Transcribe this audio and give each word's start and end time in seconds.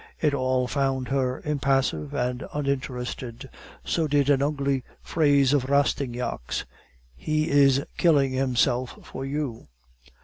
It 0.19 0.33
all 0.33 0.65
found 0.65 1.09
her 1.09 1.41
impassive 1.45 2.11
and 2.11 2.43
uninterested; 2.53 3.51
so 3.85 4.07
did 4.07 4.31
an 4.31 4.41
ugly 4.41 4.83
phrase 5.03 5.53
of 5.53 5.69
Rastignac's, 5.69 6.65
'He 7.15 7.51
is 7.51 7.83
killing 7.97 8.31
himself 8.31 8.97
for 9.03 9.25
you. 9.27 9.67